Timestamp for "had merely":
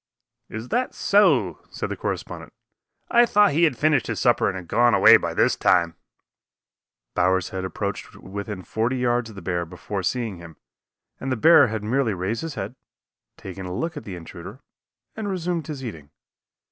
11.67-12.15